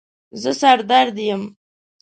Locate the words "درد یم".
0.89-1.41